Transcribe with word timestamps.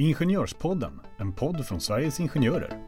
Ingenjörspodden, 0.00 1.00
en 1.16 1.32
podd 1.32 1.66
från 1.66 1.80
Sveriges 1.80 2.20
Ingenjörer. 2.20 2.84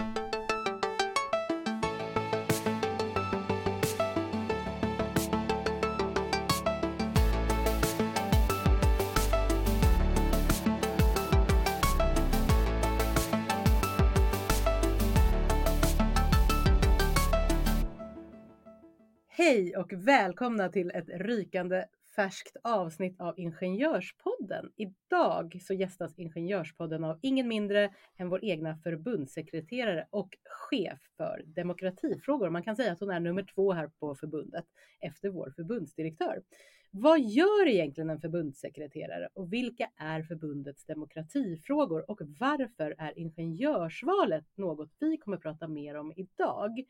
Hej 19.28 19.76
och 19.76 19.92
välkomna 19.92 20.68
till 20.68 20.90
ett 20.90 21.08
rykande 21.08 21.84
färskt 22.16 22.56
avsnitt 22.62 23.20
av 23.20 23.38
Ingenjörspodden. 23.38 24.72
Idag 24.76 25.58
så 25.62 25.74
gästas 25.74 26.18
Ingenjörspodden 26.18 27.04
av 27.04 27.18
ingen 27.22 27.48
mindre 27.48 27.90
än 28.16 28.28
vår 28.28 28.44
egna 28.44 28.76
förbundssekreterare 28.76 30.06
och 30.10 30.36
chef 30.44 31.00
för 31.16 31.42
demokratifrågor. 31.46 32.50
Man 32.50 32.62
kan 32.62 32.76
säga 32.76 32.92
att 32.92 33.00
hon 33.00 33.10
är 33.10 33.20
nummer 33.20 33.42
två 33.54 33.72
här 33.72 33.90
på 34.00 34.14
förbundet 34.14 34.64
efter 35.00 35.28
vår 35.28 35.52
förbundsdirektör. 35.56 36.42
Vad 36.90 37.20
gör 37.20 37.68
egentligen 37.68 38.10
en 38.10 38.20
förbundssekreterare 38.20 39.28
och 39.34 39.52
vilka 39.52 39.90
är 39.96 40.22
förbundets 40.22 40.84
demokratifrågor 40.84 42.10
och 42.10 42.20
varför 42.40 42.94
är 42.98 43.18
ingenjörsvalet 43.18 44.44
något 44.56 44.90
vi 44.98 45.16
kommer 45.16 45.36
prata 45.36 45.68
mer 45.68 45.94
om 45.94 46.12
idag? 46.16 46.84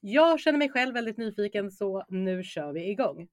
Jag 0.00 0.40
känner 0.40 0.58
mig 0.58 0.70
själv 0.70 0.94
väldigt 0.94 1.16
nyfiken 1.16 1.70
så 1.70 2.04
nu 2.08 2.42
kör 2.42 2.72
vi 2.72 2.90
igång. 2.90 3.28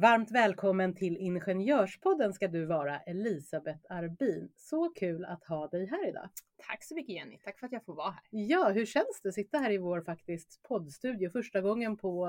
Varmt 0.00 0.30
välkommen 0.30 0.94
till 0.94 1.16
Ingenjörspodden 1.16 2.32
ska 2.32 2.48
du 2.48 2.64
vara 2.64 2.98
Elisabeth 3.00 3.80
Arbin. 3.88 4.52
Så 4.56 4.88
kul 4.88 5.24
att 5.24 5.44
ha 5.44 5.68
dig 5.68 5.86
här 5.86 6.08
idag. 6.08 6.28
Tack 6.66 6.84
så 6.84 6.94
mycket 6.94 7.14
Jenny, 7.14 7.38
tack 7.38 7.58
för 7.58 7.66
att 7.66 7.72
jag 7.72 7.84
får 7.84 7.94
vara 7.94 8.10
här. 8.10 8.22
Ja, 8.30 8.68
hur 8.68 8.86
känns 8.86 9.20
det 9.22 9.28
att 9.28 9.34
sitta 9.34 9.58
här 9.58 9.70
i 9.70 9.78
vår 9.78 10.00
faktiskt 10.00 10.62
poddstudio 10.62 11.30
första 11.30 11.60
gången 11.60 11.96
på 11.96 12.28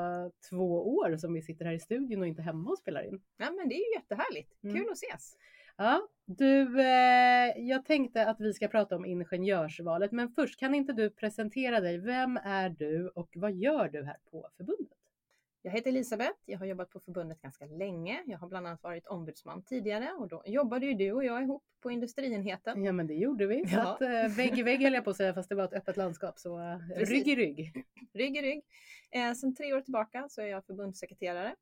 två 0.50 0.96
år 0.98 1.18
som 1.18 1.34
vi 1.34 1.42
sitter 1.42 1.66
här 1.66 1.74
i 1.74 1.80
studion 1.80 2.22
och 2.22 2.28
inte 2.28 2.42
hemma 2.42 2.70
och 2.70 2.78
spelar 2.78 3.04
in? 3.04 3.22
Ja, 3.38 3.52
men 3.52 3.70
det 3.70 3.76
är 3.76 3.88
ju 3.90 3.94
jättehärligt. 3.96 4.62
Kul 4.62 4.76
mm. 4.76 4.92
att 4.92 5.04
ses. 5.04 5.38
Ja, 5.78 6.08
du, 6.26 6.82
eh, 6.82 7.54
jag 7.58 7.86
tänkte 7.86 8.26
att 8.26 8.42
vi 8.42 8.54
ska 8.54 8.68
prata 8.68 8.96
om 8.96 9.06
ingenjörsvalet, 9.06 10.12
men 10.12 10.30
först 10.30 10.60
kan 10.60 10.76
inte 10.76 10.94
du 10.94 11.10
presentera 11.10 11.80
dig? 11.80 11.98
Vem 11.98 12.38
är 12.38 12.70
du 12.70 13.08
och 13.08 13.30
vad 13.36 13.52
gör 13.52 13.90
du 13.90 14.04
här 14.04 14.18
på 14.32 14.50
förbundet? 14.58 15.01
Jag 15.64 15.72
heter 15.72 15.90
Elisabeth. 15.90 16.40
Jag 16.46 16.60
har 16.60 16.66
jobbat 16.66 16.90
på 16.90 17.00
förbundet 17.00 17.42
ganska 17.42 17.66
länge. 17.66 18.24
Jag 18.26 18.38
har 18.38 18.48
bland 18.48 18.68
annat 18.68 18.84
varit 18.84 19.08
ombudsman 19.08 19.64
tidigare 19.64 20.12
och 20.12 20.28
då 20.28 20.44
jobbade 20.46 20.86
ju 20.86 20.94
du 20.94 21.12
och 21.12 21.24
jag 21.24 21.44
ihop 21.44 21.64
på 21.82 21.92
industrienheten. 21.92 22.84
Ja, 22.84 22.92
men 22.92 23.08
det 23.08 23.14
gjorde 23.14 23.48
vi. 23.48 23.64
Ja. 23.68 23.94
att, 23.94 24.02
eh, 24.02 24.38
vägg 24.38 24.60
i 24.60 24.64
vägg 24.64 24.82
höll 24.82 24.94
jag 24.94 25.04
på 25.04 25.10
att 25.10 25.18
säga, 25.18 25.34
fast 25.34 25.50
det 25.50 25.56
var 25.56 25.64
ett 25.64 25.74
öppet 25.74 25.98
landskap. 25.98 26.40
Så 26.40 26.60
eh, 26.60 26.78
rygg 26.96 27.28
i 27.28 27.36
rygg. 27.36 27.86
Rygg 28.14 28.38
i 28.38 28.42
rygg. 28.42 28.64
Eh, 29.12 29.34
sen 29.34 29.56
tre 29.56 29.74
år 29.74 29.82
tillbaka 29.82 30.30
så 30.30 30.42
är 30.42 30.46
jag 30.46 30.66
förbundssekreterare 30.66 31.56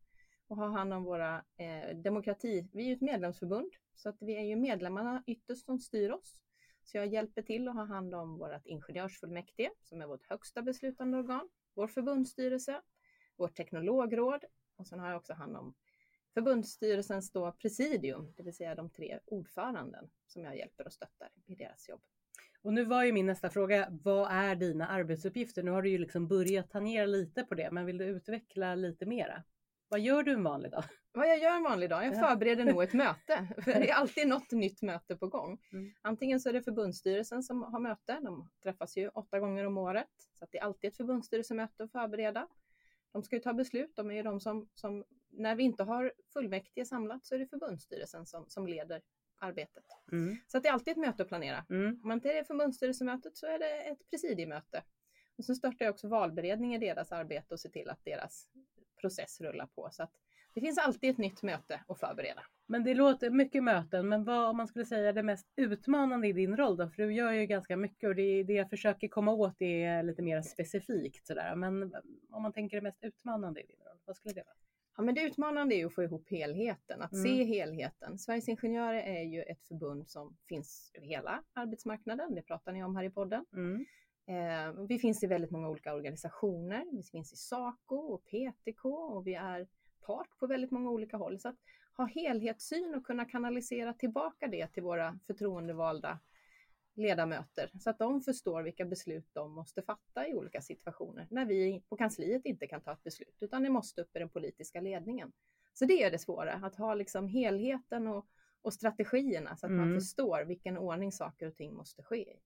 och 0.47 0.57
har 0.57 0.69
hand 0.69 0.93
om 0.93 1.03
våra 1.03 1.35
eh, 1.35 1.97
demokrati. 1.97 2.69
Vi 2.73 2.83
är 2.83 2.87
ju 2.87 2.93
ett 2.93 3.01
medlemsförbund 3.01 3.71
så 3.95 4.09
att 4.09 4.17
vi 4.19 4.35
är 4.35 4.43
ju 4.43 4.55
medlemmarna 4.55 5.23
ytterst 5.27 5.65
som 5.65 5.79
styr 5.79 6.09
oss. 6.09 6.39
Så 6.83 6.97
jag 6.97 7.07
hjälper 7.07 7.41
till 7.41 7.67
att 7.67 7.75
ha 7.75 7.85
hand 7.85 8.15
om 8.15 8.37
vårt 8.37 8.65
ingenjörsfullmäktige 8.65 9.71
som 9.81 10.01
är 10.01 10.07
vårt 10.07 10.29
högsta 10.29 10.61
beslutande 10.61 11.17
organ, 11.17 11.49
vår 11.73 11.87
förbundsstyrelse, 11.87 12.81
vårt 13.39 13.55
teknologråd 13.55 14.45
och 14.75 14.87
sen 14.87 14.99
har 14.99 15.07
jag 15.07 15.17
också 15.17 15.33
hand 15.33 15.57
om 15.57 15.73
förbundsstyrelsens 16.33 17.31
då 17.31 17.51
presidium, 17.51 18.33
det 18.37 18.43
vill 18.43 18.55
säga 18.55 18.75
de 18.75 18.89
tre 18.89 19.19
ordföranden 19.25 20.09
som 20.27 20.43
jag 20.43 20.57
hjälper 20.57 20.85
och 20.85 20.93
stöttar 20.93 21.29
i 21.45 21.55
deras 21.55 21.89
jobb. 21.89 22.01
Och 22.61 22.73
nu 22.73 22.83
var 22.83 23.03
ju 23.03 23.11
min 23.11 23.25
nästa 23.25 23.49
fråga, 23.49 23.87
vad 23.89 24.31
är 24.31 24.55
dina 24.55 24.87
arbetsuppgifter? 24.87 25.63
Nu 25.63 25.71
har 25.71 25.81
du 25.81 25.89
ju 25.89 25.97
liksom 25.97 26.27
börjat 26.27 26.71
tangera 26.71 27.05
lite 27.05 27.43
på 27.43 27.55
det, 27.55 27.71
men 27.71 27.85
vill 27.85 27.97
du 27.97 28.05
utveckla 28.05 28.75
lite 28.75 29.05
mera? 29.05 29.43
Vad 29.87 29.99
gör 29.99 30.23
du 30.23 30.31
en 30.33 30.43
vanlig 30.43 30.71
dag? 30.71 30.83
Vad 31.11 31.29
jag 31.29 31.39
gör 31.39 31.55
en 31.55 31.63
vanlig 31.63 31.89
dag? 31.89 32.05
Jag 32.05 32.19
förbereder 32.19 32.65
nog 32.65 32.83
ett 32.83 32.93
möte. 33.03 33.47
För 33.63 33.71
det 33.71 33.89
är 33.89 33.93
alltid 33.93 34.27
något 34.27 34.51
nytt 34.51 34.81
möte 34.81 35.15
på 35.15 35.27
gång. 35.27 35.59
Mm. 35.71 35.93
Antingen 36.01 36.39
så 36.39 36.49
är 36.49 36.53
det 36.53 36.61
förbundsstyrelsen 36.61 37.43
som 37.43 37.63
har 37.63 37.79
möte. 37.79 38.19
De 38.21 38.49
träffas 38.63 38.97
ju 38.97 39.09
åtta 39.09 39.39
gånger 39.39 39.65
om 39.65 39.77
året. 39.77 40.09
Så 40.33 40.47
det 40.51 40.57
är 40.57 40.63
alltid 40.63 40.87
ett 40.87 40.97
förbundsstyrelsemöte 40.97 41.83
att 41.83 41.91
förbereda. 41.91 42.47
De 43.11 43.23
ska 43.23 43.35
ju 43.35 43.41
ta 43.41 43.53
beslut. 43.53 43.95
De 43.95 44.11
är 44.11 44.15
ju 44.15 44.23
de 44.23 44.39
som, 44.39 44.69
som 44.75 45.05
när 45.29 45.55
vi 45.55 45.63
inte 45.63 45.83
har 45.83 46.13
fullmäktige 46.33 46.85
samlat 46.85 47.25
så 47.25 47.35
är 47.35 47.39
det 47.39 47.47
förbundsstyrelsen 47.47 48.25
som, 48.25 48.45
som 48.49 48.67
leder 48.67 49.01
arbetet. 49.39 49.83
Mm. 50.11 50.37
Så 50.47 50.59
det 50.59 50.67
är 50.67 50.73
alltid 50.73 50.91
ett 50.91 50.97
möte 50.97 51.23
att 51.23 51.29
planera. 51.29 51.65
Mm. 51.69 52.01
Om 52.03 52.11
inte 52.11 52.27
det 52.27 52.37
är 52.37 52.43
förbundsstyrelsemötet 52.43 53.37
så 53.37 53.45
är 53.45 53.59
det 53.59 53.81
ett 53.81 54.09
presidiemöte. 54.09 54.83
Och 55.37 55.45
så 55.45 55.55
startar 55.55 55.85
jag 55.85 55.93
också 55.93 56.07
valberedning 56.07 56.75
i 56.75 56.77
deras 56.77 57.11
arbete 57.11 57.53
och 57.53 57.59
ser 57.59 57.69
till 57.69 57.89
att 57.89 58.05
deras 58.05 58.49
process 59.01 59.41
rullar 59.41 59.67
på. 59.67 59.89
Så 59.91 60.03
att 60.03 60.11
det 60.53 60.61
finns 60.61 60.77
alltid 60.77 61.09
ett 61.09 61.17
nytt 61.17 61.43
möte 61.43 61.83
att 61.87 61.99
förbereda. 61.99 62.43
Men 62.71 62.83
det 62.83 62.93
låter 62.93 63.29
mycket 63.29 63.63
möten, 63.63 64.09
men 64.09 64.23
vad 64.23 64.49
om 64.49 64.57
man 64.57 64.67
skulle 64.67 64.85
säga 64.85 65.13
det 65.13 65.23
mest 65.23 65.47
utmanande 65.55 66.27
i 66.27 66.33
din 66.33 66.57
roll 66.57 66.77
då? 66.77 66.89
För 66.89 67.03
du 67.03 67.13
gör 67.13 67.31
ju 67.31 67.45
ganska 67.45 67.77
mycket 67.77 68.07
och 68.07 68.15
det, 68.15 68.43
det 68.43 68.53
jag 68.53 68.69
försöker 68.69 69.07
komma 69.07 69.31
åt 69.31 69.61
är 69.61 70.03
lite 70.03 70.21
mer 70.21 70.41
specifikt 70.41 71.27
sådär. 71.27 71.55
Men 71.55 71.93
om 72.29 72.43
man 72.43 72.53
tänker 72.53 72.77
det 72.77 72.81
mest 72.81 73.03
utmanande 73.03 73.61
i 73.61 73.65
din 73.65 73.79
roll, 73.85 73.97
vad 74.05 74.15
skulle 74.15 74.33
det 74.33 74.43
vara? 74.43 74.55
Ja, 74.97 75.03
men 75.03 75.15
det 75.15 75.21
utmanande 75.21 75.75
är 75.75 75.85
att 75.85 75.93
få 75.93 76.03
ihop 76.03 76.29
helheten, 76.29 77.01
att 77.01 77.13
mm. 77.13 77.25
se 77.25 77.43
helheten. 77.43 78.17
Sveriges 78.17 78.49
Ingenjörer 78.49 79.01
är 79.01 79.23
ju 79.23 79.41
ett 79.43 79.67
förbund 79.67 80.09
som 80.09 80.37
finns 80.47 80.91
över 80.93 81.07
hela 81.07 81.43
arbetsmarknaden. 81.53 82.35
Det 82.35 82.41
pratar 82.41 82.71
ni 82.71 82.83
om 82.83 82.95
här 82.95 83.03
i 83.03 83.09
podden. 83.09 83.45
Mm. 83.53 83.85
Eh, 84.27 84.85
vi 84.87 84.99
finns 84.99 85.23
i 85.23 85.27
väldigt 85.27 85.51
många 85.51 85.69
olika 85.69 85.93
organisationer. 85.93 86.85
Vi 86.91 87.03
finns 87.03 87.33
i 87.33 87.35
Saco 87.35 87.95
och 87.95 88.23
PTK 88.25 88.85
och 88.85 89.27
vi 89.27 89.33
är 89.33 89.67
part 90.05 90.37
på 90.39 90.47
väldigt 90.47 90.71
många 90.71 90.89
olika 90.89 91.17
håll. 91.17 91.39
Så 91.39 91.49
att 91.49 91.57
ha 91.99 92.07
helhetssyn 92.07 92.95
och 92.95 93.05
kunna 93.05 93.25
kanalisera 93.25 93.93
tillbaka 93.93 94.47
det 94.47 94.67
till 94.67 94.83
våra 94.83 95.19
förtroendevalda 95.27 96.19
ledamöter 96.95 97.71
så 97.79 97.89
att 97.89 97.99
de 97.99 98.21
förstår 98.21 98.63
vilka 98.63 98.85
beslut 98.85 99.29
de 99.33 99.53
måste 99.53 99.81
fatta 99.81 100.27
i 100.27 100.33
olika 100.33 100.61
situationer 100.61 101.27
när 101.31 101.45
vi 101.45 101.83
på 101.89 101.97
kansliet 101.97 102.45
inte 102.45 102.67
kan 102.67 102.81
ta 102.81 102.91
ett 102.91 103.03
beslut 103.03 103.37
utan 103.39 103.63
det 103.63 103.69
måste 103.69 104.01
upp 104.01 104.15
i 104.15 104.19
den 104.19 104.29
politiska 104.29 104.81
ledningen. 104.81 105.31
Så 105.73 105.85
det 105.85 106.03
är 106.03 106.11
det 106.11 106.19
svåra, 106.19 106.53
att 106.53 106.75
ha 106.75 106.93
liksom 106.93 107.27
helheten 107.27 108.07
och, 108.07 108.27
och 108.61 108.73
strategierna 108.73 109.57
så 109.57 109.65
att 109.65 109.71
mm. 109.71 109.89
man 109.89 109.99
förstår 109.99 110.45
vilken 110.45 110.77
ordning 110.77 111.11
saker 111.11 111.47
och 111.47 111.55
ting 111.55 111.73
måste 111.73 112.03
ske 112.03 112.33
i. 112.33 112.39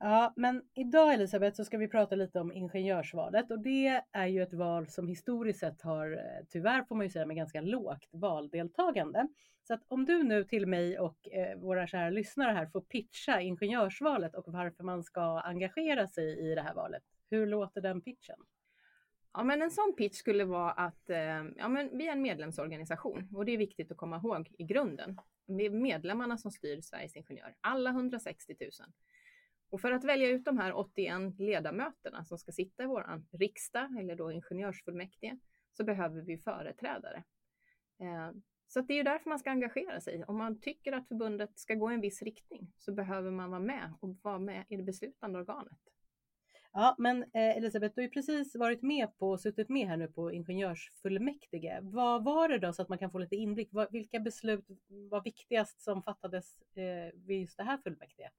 Ja, 0.00 0.32
men 0.36 0.62
idag 0.74 1.14
Elisabeth 1.14 1.56
så 1.56 1.64
ska 1.64 1.78
vi 1.78 1.88
prata 1.88 2.14
lite 2.14 2.40
om 2.40 2.52
ingenjörsvalet 2.52 3.50
och 3.50 3.58
det 3.58 4.02
är 4.12 4.26
ju 4.26 4.42
ett 4.42 4.54
val 4.54 4.88
som 4.88 5.08
historiskt 5.08 5.60
sett 5.60 5.82
har, 5.82 6.12
eh, 6.12 6.46
tyvärr 6.48 6.84
får 6.84 6.96
man 6.96 7.06
ju 7.06 7.10
säga, 7.10 7.26
med 7.26 7.36
ganska 7.36 7.60
lågt 7.60 8.08
valdeltagande. 8.10 9.28
Så 9.62 9.74
att 9.74 9.82
om 9.88 10.04
du 10.04 10.22
nu 10.22 10.44
till 10.44 10.66
mig 10.66 10.98
och 10.98 11.28
eh, 11.28 11.58
våra 11.58 11.86
kära 11.86 12.10
lyssnare 12.10 12.52
här 12.52 12.66
får 12.66 12.80
pitcha 12.80 13.40
ingenjörsvalet 13.40 14.34
och 14.34 14.44
varför 14.46 14.84
man 14.84 15.02
ska 15.02 15.40
engagera 15.40 16.08
sig 16.08 16.50
i 16.50 16.54
det 16.54 16.62
här 16.62 16.74
valet. 16.74 17.02
Hur 17.30 17.46
låter 17.46 17.80
den 17.80 18.00
pitchen? 18.00 18.36
Ja, 19.32 19.44
men 19.44 19.62
en 19.62 19.70
sån 19.70 19.94
pitch 19.96 20.16
skulle 20.16 20.44
vara 20.44 20.72
att 20.72 21.10
eh, 21.10 21.44
ja, 21.56 21.68
men 21.68 21.98
vi 21.98 22.08
är 22.08 22.12
en 22.12 22.22
medlemsorganisation 22.22 23.28
och 23.34 23.44
det 23.44 23.52
är 23.52 23.58
viktigt 23.58 23.90
att 23.90 23.96
komma 23.96 24.16
ihåg 24.16 24.54
i 24.58 24.64
grunden. 24.64 25.18
Det 25.46 25.66
är 25.66 25.70
medlemmarna 25.70 26.38
som 26.38 26.50
styr 26.50 26.80
Sveriges 26.80 27.16
Ingenjör, 27.16 27.54
alla 27.60 27.90
160 27.90 28.56
000. 28.60 28.70
Och 29.70 29.80
för 29.80 29.92
att 29.92 30.04
välja 30.04 30.28
ut 30.28 30.44
de 30.44 30.58
här 30.58 30.72
81 30.76 31.38
ledamöterna 31.38 32.24
som 32.24 32.38
ska 32.38 32.52
sitta 32.52 32.82
i 32.82 32.86
vår 32.86 33.22
riksdag 33.38 33.98
eller 33.98 34.16
då 34.16 34.32
ingenjörsfullmäktige 34.32 35.38
så 35.72 35.84
behöver 35.84 36.22
vi 36.22 36.38
företrädare. 36.38 37.24
Eh, 38.00 38.30
så 38.68 38.80
det 38.80 38.94
är 38.94 39.04
därför 39.04 39.28
man 39.28 39.38
ska 39.38 39.50
engagera 39.50 40.00
sig. 40.00 40.24
Om 40.24 40.38
man 40.38 40.60
tycker 40.60 40.92
att 40.92 41.08
förbundet 41.08 41.58
ska 41.58 41.74
gå 41.74 41.90
i 41.90 41.94
en 41.94 42.00
viss 42.00 42.22
riktning 42.22 42.72
så 42.78 42.92
behöver 42.92 43.30
man 43.30 43.50
vara 43.50 43.60
med 43.60 43.94
och 44.00 44.16
vara 44.22 44.38
med 44.38 44.64
i 44.68 44.76
det 44.76 44.82
beslutande 44.82 45.38
organet. 45.38 45.78
Ja, 46.72 46.94
men 46.98 47.22
eh, 47.22 47.56
Elisabeth, 47.56 47.94
du 47.94 48.00
har 48.00 48.06
ju 48.06 48.10
precis 48.10 48.56
varit 48.56 48.82
med 48.82 49.18
på, 49.18 49.38
suttit 49.38 49.68
med 49.68 49.88
här 49.88 49.96
nu 49.96 50.08
på 50.08 50.32
ingenjörsfullmäktige. 50.32 51.78
Vad 51.82 52.24
var 52.24 52.48
det 52.48 52.58
då 52.58 52.72
så 52.72 52.82
att 52.82 52.88
man 52.88 52.98
kan 52.98 53.10
få 53.10 53.18
lite 53.18 53.36
inblick? 53.36 53.70
Vilka 53.90 54.20
beslut 54.20 54.64
var 54.88 55.22
viktigast 55.22 55.80
som 55.80 56.02
fattades 56.02 56.62
eh, 56.62 57.12
vid 57.14 57.40
just 57.40 57.56
det 57.56 57.62
här 57.62 57.78
fullmäktige? 57.78 58.30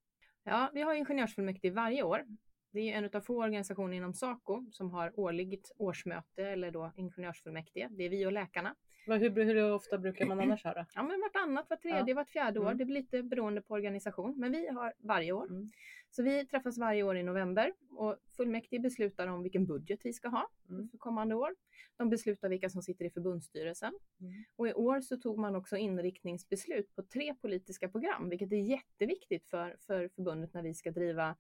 Ja, 0.50 0.70
vi 0.74 0.82
har 0.82 0.94
ingenjörsfullmäktige 0.94 1.74
varje 1.74 2.04
år. 2.04 2.26
Det 2.72 2.92
är 2.92 2.98
en 2.98 3.10
av 3.14 3.22
få 3.22 3.44
organisationer 3.44 3.98
inom 3.98 4.14
Saco 4.14 4.66
som 4.72 4.92
har 4.92 5.20
årligt 5.20 5.72
årsmöte 5.78 6.44
eller 6.44 6.72
då 6.72 6.92
ingenjörsfullmäktige. 6.96 7.88
Det 7.92 8.04
är 8.04 8.10
vi 8.10 8.26
och 8.26 8.32
läkarna. 8.32 8.76
Hur, 9.06 9.44
hur 9.44 9.72
ofta 9.72 9.98
brukar 9.98 10.26
man 10.26 10.40
annars 10.40 10.64
det? 10.64 10.86
Ja, 10.96 11.04
men 11.04 11.22
vartannat, 11.22 11.66
vart 11.70 11.82
tredje, 11.82 12.04
ja. 12.08 12.16
vart 12.16 12.30
fjärde 12.30 12.60
år. 12.60 12.66
Mm. 12.66 12.78
Det 12.78 12.86
blir 12.86 12.96
lite 12.96 13.24
beroende 13.24 13.62
på 13.62 13.74
organisation, 13.74 14.34
men 14.38 14.52
vi 14.52 14.68
har 14.68 14.94
varje 15.00 15.32
år. 15.32 15.46
Mm. 15.46 15.70
Så 16.12 16.24
vi 16.24 16.46
träffas 16.46 16.78
varje 16.78 17.04
år 17.04 17.18
i 17.18 17.24
november 17.24 17.74
och 17.92 18.16
fullmäktige 18.38 18.80
beslutar 18.80 19.28
om 19.28 19.44
vilken 19.44 19.66
budget 19.66 20.00
vi 20.04 20.14
ska 20.14 20.28
ha 20.28 20.50
mm. 20.70 20.90
för 20.90 20.98
kommande 20.98 21.36
år. 21.36 21.56
De 21.98 22.10
beslutar 22.10 22.50
vilka 22.50 22.70
som 22.70 22.82
sitter 22.82 23.06
i 23.06 23.10
förbundsstyrelsen. 23.10 23.94
Mm. 24.20 24.44
Och 24.56 24.68
i 24.68 24.74
år 24.74 25.02
så 25.02 25.18
tog 25.18 25.38
man 25.38 25.56
också 25.56 25.78
inriktningsbeslut 25.78 26.96
på 26.96 27.04
tre 27.04 27.36
politiska 27.36 27.90
program, 27.90 28.30
vilket 28.30 28.52
är 28.52 28.58
jätteviktigt 28.58 29.48
för, 29.48 29.76
för 29.80 30.08
förbundet 30.08 30.54
när 30.54 30.64
vi 30.64 30.74
ska 30.74 30.92
driva 30.92 31.36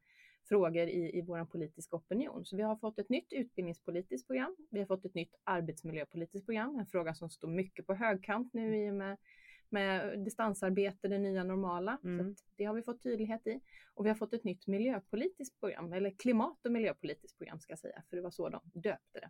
frågor 0.50 0.88
i, 0.88 1.18
i 1.18 1.22
vår 1.22 1.45
politiska 1.45 1.95
opinion. 1.95 2.45
Så 2.45 2.56
vi 2.56 2.63
har 2.63 2.75
fått 2.75 3.00
ett 3.00 3.10
nytt 3.10 3.33
utbildningspolitiskt 3.33 4.27
program. 4.27 4.56
Vi 4.69 4.80
har 4.80 4.86
fått 4.86 5.06
ett 5.06 5.13
nytt 5.15 5.36
arbetsmiljöpolitiskt 5.44 6.45
program, 6.45 6.80
en 6.80 6.86
fråga 6.86 7.13
som 7.13 7.30
står 7.30 7.48
mycket 7.48 7.88
på 7.88 7.94
högkant 7.94 8.54
nu 8.54 8.77
i 8.77 8.89
och 8.89 8.95
med 8.95 9.18
med 9.71 10.19
distansarbete, 10.19 11.07
det 11.07 11.18
nya 11.18 11.44
normala. 11.44 11.98
Mm. 12.04 12.36
Så 12.36 12.44
det 12.56 12.66
har 12.66 12.74
vi 12.74 12.81
fått 12.81 13.04
tydlighet 13.04 13.48
i. 13.48 13.62
Och 13.94 14.06
vi 14.06 14.10
har 14.10 14.16
fått 14.16 14.33
ett 14.33 14.44
nytt 14.44 14.68
miljöpolitiskt 14.68 15.60
program, 15.60 15.94
eller 15.94 16.12
klimat 16.12 16.66
och 16.66 16.71
miljöpolitiskt 16.71 17.38
program 17.38 17.60
ska 17.60 17.71
jag 17.71 17.80
säga, 17.80 18.04
för 18.10 18.16
det 18.16 18.21
var 18.21 18.31
så 18.31 18.50
de 18.50 18.62
döpte 18.74 19.19
det. 19.19 19.30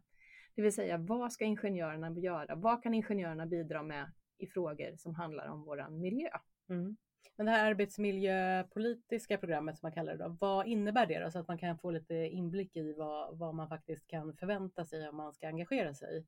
Det 0.55 0.61
vill 0.61 0.73
säga, 0.73 0.97
vad 0.97 1.33
ska 1.33 1.45
ingenjörerna 1.45 2.19
göra? 2.19 2.55
Vad 2.55 2.83
kan 2.83 2.93
ingenjörerna 2.93 3.45
bidra 3.45 3.83
med 3.83 4.11
i 4.37 4.47
frågor 4.47 4.95
som 4.97 5.15
handlar 5.15 5.47
om 5.47 5.63
våran 5.63 6.01
miljö? 6.01 6.29
Mm. 6.69 6.97
Men 7.35 7.45
det 7.45 7.51
här 7.51 7.69
arbetsmiljöpolitiska 7.69 9.37
programmet 9.37 9.77
som 9.77 9.85
man 9.85 9.91
kallar 9.91 10.15
det, 10.15 10.23
då, 10.23 10.37
vad 10.39 10.67
innebär 10.67 11.05
det 11.05 11.19
då? 11.19 11.31
Så 11.31 11.39
att 11.39 11.47
man 11.47 11.57
kan 11.57 11.77
få 11.77 11.91
lite 11.91 12.15
inblick 12.15 12.75
i 12.75 12.93
vad, 12.93 13.37
vad 13.37 13.55
man 13.55 13.69
faktiskt 13.69 14.07
kan 14.07 14.35
förvänta 14.35 14.85
sig 14.85 15.09
om 15.09 15.15
man 15.15 15.33
ska 15.33 15.47
engagera 15.47 15.93
sig. 15.93 16.25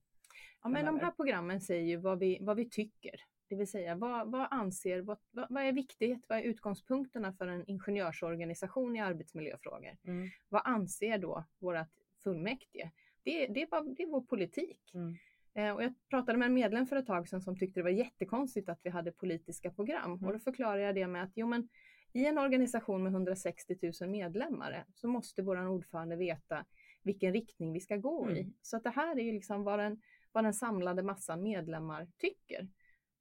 Ja, 0.63 0.69
men 0.69 0.85
de 0.85 0.99
här 0.99 1.11
programmen 1.11 1.61
säger 1.61 1.83
ju 1.83 1.97
vad 1.97 2.19
vi, 2.19 2.37
vad 2.41 2.57
vi 2.57 2.69
tycker. 2.69 3.15
Det 3.51 3.57
vill 3.57 3.67
säga 3.67 3.95
vad, 3.95 4.31
vad 4.31 4.47
anser, 4.51 5.01
vad, 5.01 5.17
vad, 5.31 5.63
är 5.63 5.71
viktigt, 5.71 6.25
vad 6.29 6.37
är 6.37 6.43
utgångspunkterna 6.43 7.33
för 7.33 7.47
en 7.47 7.69
ingenjörsorganisation 7.69 8.95
i 8.95 8.99
arbetsmiljöfrågor? 8.99 9.97
Mm. 10.03 10.29
Vad 10.49 10.61
anser 10.65 11.17
då 11.17 11.43
vårt 11.59 11.87
fullmäktige? 12.23 12.91
Det, 13.23 13.47
det, 13.47 13.61
är, 13.61 13.67
bara, 13.67 13.81
det 13.81 14.03
är 14.03 14.07
vår 14.07 14.21
politik. 14.21 14.91
Mm. 14.93 15.15
Eh, 15.53 15.75
och 15.75 15.83
jag 15.83 15.93
pratade 16.09 16.37
med 16.37 16.45
en 16.45 16.53
medlem 16.53 16.87
för 16.87 16.95
ett 16.95 17.05
tag 17.05 17.29
sedan 17.29 17.41
som 17.41 17.57
tyckte 17.57 17.79
det 17.79 17.83
var 17.83 17.89
jättekonstigt 17.89 18.69
att 18.69 18.79
vi 18.83 18.89
hade 18.89 19.11
politiska 19.11 19.71
program. 19.71 20.11
Mm. 20.11 20.25
Och 20.25 20.33
då 20.33 20.39
förklarade 20.39 20.81
jag 20.81 20.95
det 20.95 21.07
med 21.07 21.23
att 21.23 21.31
jo, 21.35 21.47
men, 21.47 21.69
i 22.13 22.25
en 22.25 22.37
organisation 22.37 23.03
med 23.03 23.11
160 23.11 23.77
000 24.01 24.09
medlemmar 24.09 24.85
så 24.93 25.07
måste 25.07 25.41
vår 25.41 25.67
ordförande 25.67 26.15
veta 26.15 26.65
vilken 27.03 27.33
riktning 27.33 27.73
vi 27.73 27.79
ska 27.79 27.97
gå 27.97 28.31
i. 28.31 28.39
Mm. 28.39 28.53
Så 28.61 28.77
att 28.77 28.83
det 28.83 28.89
här 28.89 29.19
är 29.19 29.23
ju 29.23 29.31
liksom 29.31 29.63
vad 29.63 29.79
den, 29.79 30.01
vad 30.31 30.43
den 30.43 30.53
samlade 30.53 31.03
massan 31.03 31.43
medlemmar 31.43 32.07
tycker. 32.17 32.67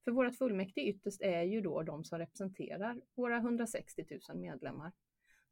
För 0.05 0.11
vårt 0.11 0.37
fullmäktige 0.37 0.89
ytterst 0.89 1.23
är 1.23 1.43
ju 1.43 1.61
då 1.61 1.83
de 1.83 2.05
som 2.05 2.19
representerar 2.19 3.01
våra 3.15 3.37
160 3.37 4.05
000 4.29 4.39
medlemmar. 4.39 4.93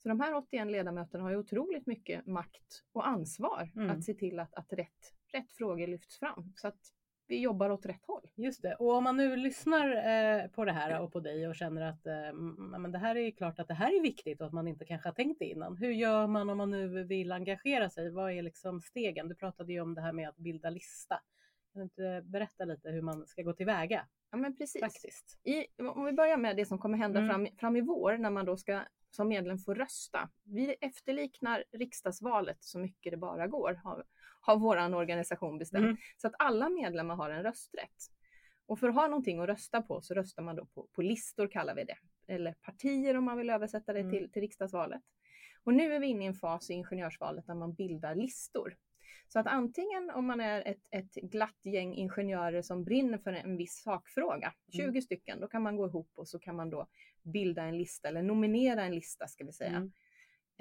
Så 0.02 0.08
de 0.08 0.20
här 0.20 0.34
81 0.34 0.66
ledamöterna 0.66 1.24
har 1.24 1.30
ju 1.30 1.36
otroligt 1.36 1.86
mycket 1.86 2.26
makt 2.26 2.84
och 2.92 3.08
ansvar 3.08 3.70
mm. 3.76 3.90
att 3.90 4.04
se 4.04 4.14
till 4.14 4.38
att, 4.38 4.54
att 4.54 4.72
rätt, 4.72 5.12
rätt 5.32 5.52
frågor 5.52 5.86
lyfts 5.86 6.18
fram. 6.18 6.52
Så 6.56 6.68
att 6.68 6.80
vi 7.28 7.40
jobbar 7.40 7.70
åt 7.70 7.86
rätt 7.86 8.06
håll. 8.06 8.30
Just 8.34 8.62
det. 8.62 8.74
Och 8.74 8.94
om 8.94 9.04
man 9.04 9.16
nu 9.16 9.36
lyssnar 9.36 9.90
eh, 9.90 10.46
på 10.48 10.64
det 10.64 10.72
här 10.72 11.00
och 11.00 11.12
på 11.12 11.20
dig 11.20 11.48
och 11.48 11.56
känner 11.56 11.82
att 11.82 12.06
eh, 12.06 12.32
men 12.78 12.92
det 12.92 12.98
här 12.98 13.16
är 13.16 13.30
klart 13.30 13.58
att 13.58 13.68
det 13.68 13.74
här 13.74 13.96
är 13.96 14.02
viktigt 14.02 14.40
och 14.40 14.46
att 14.46 14.52
man 14.52 14.68
inte 14.68 14.84
kanske 14.84 15.08
har 15.08 15.14
tänkt 15.14 15.38
det 15.38 15.44
innan. 15.44 15.76
Hur 15.76 15.90
gör 15.90 16.26
man 16.26 16.50
om 16.50 16.58
man 16.58 16.70
nu 16.70 17.04
vill 17.04 17.32
engagera 17.32 17.90
sig? 17.90 18.10
Vad 18.10 18.32
är 18.32 18.42
liksom 18.42 18.80
stegen? 18.80 19.28
Du 19.28 19.34
pratade 19.34 19.72
ju 19.72 19.80
om 19.80 19.94
det 19.94 20.00
här 20.00 20.12
med 20.12 20.28
att 20.28 20.36
bilda 20.36 20.70
lista. 20.70 21.20
Kan 21.78 21.88
du 21.94 22.02
inte 22.02 22.28
berätta 22.28 22.64
lite 22.64 22.90
hur 22.90 23.02
man 23.02 23.26
ska 23.26 23.42
gå 23.42 23.52
tillväga? 23.52 24.06
Ja 24.30 24.36
men 24.36 24.56
precis. 24.56 24.80
Faktiskt. 24.80 25.40
I, 25.44 25.66
om 25.82 26.04
vi 26.04 26.12
börjar 26.12 26.36
med 26.36 26.56
det 26.56 26.66
som 26.66 26.78
kommer 26.78 26.98
hända 26.98 27.20
mm. 27.20 27.30
fram, 27.30 27.56
fram 27.58 27.76
i 27.76 27.80
vår 27.80 28.16
när 28.16 28.30
man 28.30 28.46
då 28.46 28.56
ska 28.56 28.80
som 29.10 29.28
medlem 29.28 29.58
få 29.58 29.74
rösta. 29.74 30.30
Vi 30.44 30.76
efterliknar 30.80 31.64
riksdagsvalet 31.72 32.56
så 32.60 32.78
mycket 32.78 33.10
det 33.10 33.16
bara 33.16 33.46
går, 33.46 33.80
har, 33.84 34.04
har 34.40 34.56
vår 34.56 34.94
organisation 34.94 35.58
bestämt. 35.58 35.84
Mm. 35.84 35.96
Så 36.16 36.26
att 36.26 36.34
alla 36.38 36.68
medlemmar 36.68 37.16
har 37.16 37.30
en 37.30 37.42
rösträtt. 37.42 38.06
Och 38.66 38.78
för 38.78 38.88
att 38.88 38.94
ha 38.94 39.08
någonting 39.08 39.40
att 39.40 39.48
rösta 39.48 39.82
på 39.82 40.00
så 40.00 40.14
röstar 40.14 40.42
man 40.42 40.56
då 40.56 40.66
på, 40.66 40.88
på 40.92 41.02
listor 41.02 41.46
kallar 41.46 41.74
vi 41.74 41.84
det. 41.84 41.98
Eller 42.26 42.52
partier 42.52 43.16
om 43.16 43.24
man 43.24 43.38
vill 43.38 43.50
översätta 43.50 43.92
det 43.92 44.00
mm. 44.00 44.12
till, 44.12 44.32
till 44.32 44.42
riksdagsvalet. 44.42 45.02
Och 45.64 45.74
nu 45.74 45.94
är 45.94 46.00
vi 46.00 46.06
inne 46.06 46.24
i 46.24 46.26
en 46.26 46.34
fas 46.34 46.70
i 46.70 46.74
ingenjörsvalet 46.74 47.46
där 47.46 47.54
man 47.54 47.74
bildar 47.74 48.14
listor. 48.14 48.76
Så 49.28 49.38
att 49.38 49.46
antingen 49.46 50.10
om 50.10 50.26
man 50.26 50.40
är 50.40 50.68
ett, 50.68 50.86
ett 50.90 51.14
glatt 51.14 51.60
gäng 51.64 51.94
ingenjörer 51.94 52.62
som 52.62 52.84
brinner 52.84 53.18
för 53.18 53.32
en 53.32 53.56
viss 53.56 53.82
sakfråga, 53.82 54.54
20 54.72 54.82
mm. 54.82 55.02
stycken, 55.02 55.40
då 55.40 55.48
kan 55.48 55.62
man 55.62 55.76
gå 55.76 55.86
ihop 55.86 56.10
och 56.14 56.28
så 56.28 56.38
kan 56.38 56.56
man 56.56 56.70
då 56.70 56.86
bilda 57.22 57.62
en 57.62 57.78
lista 57.78 58.08
eller 58.08 58.22
nominera 58.22 58.82
en 58.82 58.94
lista 58.94 59.26
ska 59.26 59.44
vi 59.44 59.52
säga. 59.52 59.76
Mm. 59.76 59.92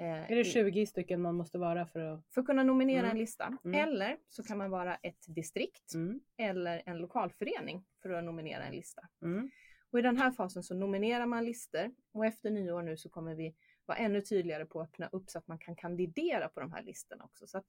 Eh, 0.00 0.32
är 0.32 0.36
det 0.36 0.44
20 0.44 0.86
stycken 0.86 1.22
man 1.22 1.34
måste 1.34 1.58
vara 1.58 1.86
för 1.86 2.00
att... 2.00 2.24
För 2.34 2.40
att 2.40 2.46
kunna 2.46 2.62
nominera 2.62 2.98
mm. 2.98 3.10
en 3.10 3.18
lista. 3.18 3.58
Mm. 3.64 3.88
Eller 3.88 4.18
så 4.28 4.42
kan 4.42 4.58
man 4.58 4.70
vara 4.70 4.94
ett 4.94 5.24
distrikt 5.26 5.94
mm. 5.94 6.20
eller 6.36 6.82
en 6.86 6.98
lokalförening 6.98 7.84
för 8.02 8.10
att 8.10 8.24
nominera 8.24 8.64
en 8.64 8.74
lista. 8.74 9.08
Mm. 9.22 9.50
Och 9.90 9.98
i 9.98 10.02
den 10.02 10.16
här 10.16 10.30
fasen 10.30 10.62
så 10.62 10.74
nominerar 10.74 11.26
man 11.26 11.44
listor 11.44 11.94
och 12.12 12.26
efter 12.26 12.50
nyår 12.50 12.82
nu 12.82 12.96
så 12.96 13.08
kommer 13.08 13.34
vi 13.34 13.54
vara 13.86 13.98
ännu 13.98 14.20
tydligare 14.20 14.66
på 14.66 14.80
att 14.80 14.88
öppna 14.88 15.08
upp 15.12 15.30
så 15.30 15.38
att 15.38 15.46
man 15.46 15.58
kan 15.58 15.76
kandidera 15.76 16.48
på 16.48 16.60
de 16.60 16.72
här 16.72 16.82
listorna 16.82 17.24
också. 17.24 17.46
Så 17.46 17.58
att 17.58 17.66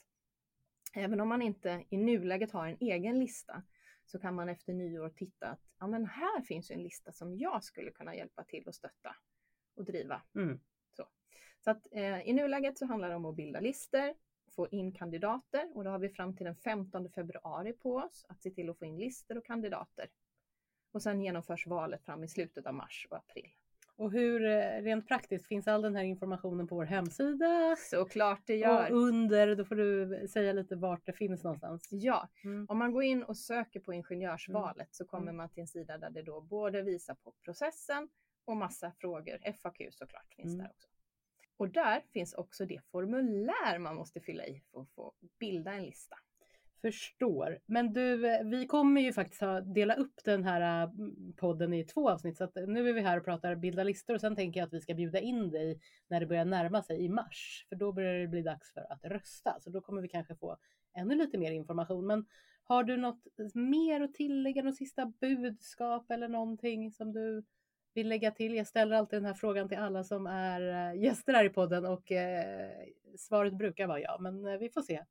Även 0.91 1.21
om 1.21 1.29
man 1.29 1.41
inte 1.41 1.83
i 1.89 1.97
nuläget 1.97 2.51
har 2.51 2.67
en 2.67 2.77
egen 2.79 3.19
lista 3.19 3.63
så 4.05 4.19
kan 4.19 4.35
man 4.35 4.49
efter 4.49 4.73
nyår 4.73 5.09
titta 5.09 5.47
att 5.47 5.61
ja, 5.79 5.87
men 5.87 6.05
här 6.05 6.41
finns 6.41 6.71
en 6.71 6.83
lista 6.83 7.11
som 7.11 7.37
jag 7.37 7.63
skulle 7.63 7.91
kunna 7.91 8.15
hjälpa 8.15 8.43
till 8.43 8.69
att 8.69 8.75
stötta 8.75 9.15
och 9.75 9.85
driva. 9.85 10.21
Mm. 10.35 10.59
Så, 10.91 11.07
så 11.59 11.71
att, 11.71 11.87
eh, 11.91 12.21
I 12.21 12.33
nuläget 12.33 12.77
så 12.77 12.85
handlar 12.85 13.09
det 13.09 13.15
om 13.15 13.25
att 13.25 13.35
bilda 13.35 13.59
listor, 13.59 14.13
få 14.55 14.67
in 14.67 14.91
kandidater 14.91 15.71
och 15.75 15.83
då 15.83 15.89
har 15.89 15.99
vi 15.99 16.09
fram 16.09 16.35
till 16.35 16.45
den 16.45 16.55
15 16.55 17.09
februari 17.09 17.73
på 17.73 17.95
oss 17.95 18.25
att 18.29 18.41
se 18.41 18.51
till 18.51 18.69
att 18.69 18.79
få 18.79 18.85
in 18.85 18.97
listor 18.97 19.37
och 19.37 19.45
kandidater. 19.45 20.09
Och 20.91 21.01
sen 21.01 21.21
genomförs 21.21 21.67
valet 21.67 22.05
fram 22.05 22.23
i 22.23 22.27
slutet 22.27 22.65
av 22.65 22.73
mars 22.73 23.07
och 23.09 23.17
april. 23.17 23.51
Och 23.99 24.11
hur 24.11 24.45
eh, 24.45 24.81
rent 24.81 25.07
praktiskt, 25.07 25.47
finns 25.47 25.67
all 25.67 25.81
den 25.81 25.95
här 25.95 26.03
informationen 26.03 26.67
på 26.67 26.75
vår 26.75 26.85
hemsida? 26.85 27.75
Såklart 27.77 28.41
det 28.45 28.55
gör. 28.55 28.91
Och 28.91 28.97
under, 28.97 29.55
då 29.55 29.65
får 29.65 29.75
du 29.75 30.27
säga 30.27 30.53
lite 30.53 30.75
vart 30.75 31.05
det 31.05 31.13
finns 31.13 31.43
någonstans. 31.43 31.87
Ja, 31.91 32.29
mm. 32.43 32.65
om 32.69 32.77
man 32.77 32.91
går 32.91 33.03
in 33.03 33.23
och 33.23 33.37
söker 33.37 33.79
på 33.79 33.93
ingenjörsvalet 33.93 34.77
mm. 34.77 34.87
så 34.91 35.05
kommer 35.05 35.23
mm. 35.23 35.37
man 35.37 35.49
till 35.49 35.61
en 35.61 35.67
sida 35.67 35.97
där 35.97 36.09
det 36.09 36.21
då 36.21 36.41
både 36.41 36.81
visar 36.81 37.15
på 37.15 37.33
processen 37.45 38.09
och 38.45 38.57
massa 38.57 38.91
frågor. 38.91 39.53
FAQ 39.61 39.77
såklart 39.91 40.33
finns 40.35 40.53
mm. 40.53 40.57
där 40.57 40.71
också. 40.71 40.87
Och 41.57 41.69
där 41.69 42.01
finns 42.13 42.33
också 42.33 42.65
det 42.65 42.81
formulär 42.91 43.79
man 43.79 43.95
måste 43.95 44.19
fylla 44.19 44.45
i 44.45 44.61
för 44.71 44.81
att 44.81 44.89
få 44.89 45.13
bilda 45.39 45.73
en 45.73 45.83
lista. 45.83 46.15
Förstår. 46.81 47.59
Men 47.65 47.93
du, 47.93 48.17
vi 48.43 48.67
kommer 48.67 49.01
ju 49.01 49.13
faktiskt 49.13 49.41
ha 49.41 49.61
dela 49.61 49.95
upp 49.95 50.23
den 50.25 50.43
här 50.43 50.83
mm, 50.83 51.33
podden 51.37 51.73
i 51.73 51.83
två 51.83 52.09
avsnitt. 52.09 52.37
Så 52.37 52.49
nu 52.67 52.89
är 52.89 52.93
vi 52.93 53.01
här 53.01 53.17
och 53.17 53.25
pratar 53.25 53.55
bilda 53.55 53.83
listor 53.83 54.13
och 54.13 54.21
sen 54.21 54.35
tänker 54.35 54.59
jag 54.59 54.67
att 54.67 54.73
vi 54.73 54.81
ska 54.81 54.93
bjuda 54.93 55.19
in 55.19 55.51
dig 55.51 55.79
när 56.07 56.19
det 56.19 56.25
börjar 56.25 56.45
närma 56.45 56.83
sig 56.83 57.05
i 57.05 57.09
mars. 57.09 57.65
För 57.69 57.75
då 57.75 57.91
börjar 57.91 58.19
det 58.19 58.27
bli 58.27 58.41
dags 58.41 58.73
för 58.73 58.91
att 58.93 59.03
rösta. 59.03 59.57
Så 59.59 59.69
då 59.69 59.81
kommer 59.81 60.01
vi 60.01 60.07
kanske 60.07 60.35
få 60.35 60.57
ännu 60.93 61.15
lite 61.15 61.37
mer 61.37 61.51
information. 61.51 62.07
Men 62.07 62.25
har 62.63 62.83
du 62.83 62.97
något 62.97 63.23
mer 63.53 64.01
att 64.01 64.13
tillägga? 64.13 64.63
Något 64.63 64.77
sista 64.77 65.05
budskap 65.05 66.11
eller 66.11 66.27
någonting 66.27 66.91
som 66.91 67.13
du 67.13 67.43
vill 67.93 68.09
lägga 68.09 68.31
till? 68.31 68.55
Jag 68.55 68.67
ställer 68.67 68.95
alltid 68.95 69.17
den 69.17 69.25
här 69.25 69.33
frågan 69.33 69.69
till 69.69 69.77
alla 69.77 70.03
som 70.03 70.27
är 70.27 70.91
eh, 70.91 71.01
gäster 71.01 71.33
här 71.33 71.45
i 71.45 71.49
podden 71.49 71.85
och 71.85 72.11
eh, 72.11 72.71
svaret 73.17 73.53
brukar 73.53 73.87
vara 73.87 73.99
ja, 73.99 74.17
men 74.19 74.45
eh, 74.45 74.57
vi 74.57 74.69
får 74.69 74.81
se. 74.81 75.05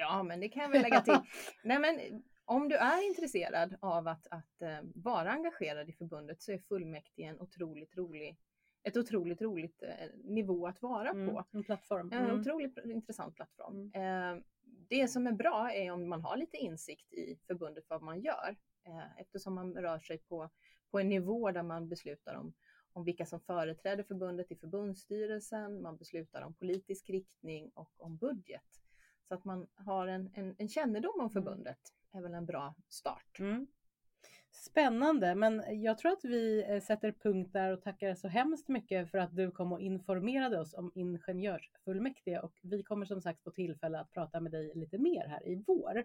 Ja, 0.00 0.22
men 0.22 0.40
det 0.40 0.48
kan 0.48 0.62
jag 0.62 0.70
väl 0.70 0.82
lägga 0.82 1.00
till. 1.00 1.18
Nej, 1.64 1.78
men 1.78 2.22
om 2.44 2.68
du 2.68 2.76
är 2.76 3.06
intresserad 3.08 3.76
av 3.80 4.08
att, 4.08 4.26
att 4.30 4.62
uh, 4.62 4.90
vara 4.94 5.30
engagerad 5.30 5.88
i 5.88 5.92
förbundet 5.92 6.42
så 6.42 6.52
är 6.52 6.58
fullmäktige 6.58 7.24
en 7.24 7.40
otroligt 7.40 7.96
rolig 7.96 8.38
ett 8.82 8.96
otroligt 8.96 9.42
roligt 9.42 9.82
eh, 9.82 10.08
nivå 10.24 10.66
att 10.66 10.82
vara 10.82 11.10
mm, 11.10 11.34
på. 11.34 11.44
En 11.52 11.64
plattform. 11.64 12.12
Mm. 12.12 12.24
En 12.24 12.40
otroligt 12.40 12.78
intressant 12.84 13.34
plattform. 13.34 13.90
Mm. 13.94 14.38
Eh, 14.38 14.42
det 14.88 15.08
som 15.08 15.26
är 15.26 15.32
bra 15.32 15.72
är 15.72 15.90
om 15.90 16.08
man 16.08 16.20
har 16.20 16.36
lite 16.36 16.56
insikt 16.56 17.12
i 17.12 17.38
förbundet 17.46 17.84
vad 17.88 18.02
man 18.02 18.20
gör 18.20 18.56
eh, 18.86 19.20
eftersom 19.20 19.54
man 19.54 19.74
rör 19.74 19.98
sig 19.98 20.18
på, 20.18 20.50
på 20.90 20.98
en 20.98 21.08
nivå 21.08 21.50
där 21.50 21.62
man 21.62 21.88
beslutar 21.88 22.34
om, 22.34 22.52
om 22.92 23.04
vilka 23.04 23.26
som 23.26 23.40
företräder 23.40 24.02
förbundet 24.02 24.50
i 24.50 24.56
förbundsstyrelsen, 24.56 25.82
man 25.82 25.96
beslutar 25.96 26.42
om 26.42 26.54
politisk 26.54 27.10
riktning 27.10 27.70
och 27.74 27.92
om 27.96 28.16
budget. 28.16 28.79
Så 29.30 29.34
att 29.34 29.44
man 29.44 29.66
har 29.74 30.06
en, 30.06 30.30
en, 30.34 30.54
en 30.58 30.68
kännedom 30.68 31.12
om 31.14 31.20
mm. 31.20 31.30
förbundet 31.30 31.78
är 32.12 32.20
väl 32.20 32.34
en 32.34 32.46
bra 32.46 32.74
start. 32.88 33.38
Mm. 33.38 33.66
Spännande, 34.50 35.34
men 35.34 35.82
jag 35.82 35.98
tror 35.98 36.12
att 36.12 36.24
vi 36.24 36.64
eh, 36.68 36.80
sätter 36.80 37.12
punkt 37.12 37.52
där 37.52 37.72
och 37.72 37.82
tackar 37.82 38.14
så 38.14 38.28
hemskt 38.28 38.68
mycket 38.68 39.10
för 39.10 39.18
att 39.18 39.36
du 39.36 39.50
kom 39.50 39.72
och 39.72 39.80
informerade 39.80 40.60
oss 40.60 40.74
om 40.74 40.92
ingenjörsfullmäktige 40.94 42.40
och 42.40 42.58
vi 42.62 42.82
kommer 42.82 43.06
som 43.06 43.20
sagt 43.22 43.42
få 43.42 43.50
tillfälle 43.50 44.00
att 44.00 44.10
prata 44.10 44.40
med 44.40 44.52
dig 44.52 44.72
lite 44.74 44.98
mer 44.98 45.26
här 45.28 45.48
i 45.48 45.64
vår. 45.66 46.04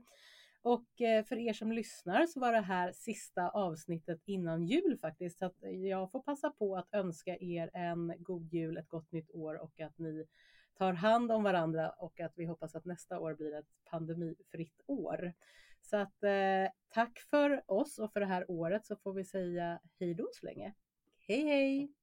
Och 0.61 1.01
eh, 1.01 1.25
för 1.25 1.37
er 1.37 1.53
som 1.53 1.71
lyssnar 1.71 2.25
så 2.25 2.39
var 2.39 2.51
det 2.51 2.61
här 2.61 2.91
sista 2.91 3.49
avsnittet 3.49 4.21
innan 4.25 4.63
jul 4.63 4.97
faktiskt. 5.01 5.39
Så 5.39 5.45
att 5.45 5.57
jag 5.61 6.11
får 6.11 6.19
passa 6.19 6.49
på 6.49 6.75
att 6.75 6.93
önska 6.93 7.37
er 7.37 7.69
en 7.73 8.13
god 8.17 8.53
jul, 8.53 8.77
ett 8.77 8.89
gott 8.89 9.11
nytt 9.11 9.31
år 9.31 9.61
och 9.61 9.79
att 9.79 9.97
ni 9.97 10.25
tar 10.77 10.93
hand 10.93 11.31
om 11.31 11.43
varandra 11.43 11.89
och 11.89 12.19
att 12.19 12.33
vi 12.35 12.45
hoppas 12.45 12.75
att 12.75 12.85
nästa 12.85 13.19
år 13.19 13.33
blir 13.33 13.55
ett 13.55 13.69
pandemifritt 13.89 14.81
år. 14.85 15.33
Så 15.81 15.97
att 15.97 16.23
eh, 16.23 16.71
tack 16.89 17.19
för 17.19 17.63
oss 17.71 17.99
och 17.99 18.13
för 18.13 18.19
det 18.19 18.25
här 18.25 18.51
året 18.51 18.85
så 18.85 18.95
får 18.95 19.13
vi 19.13 19.25
säga 19.25 19.79
hej 19.99 20.13
då 20.13 20.29
så 20.33 20.45
länge. 20.45 20.73
Hej 21.19 21.45
hej! 21.45 21.93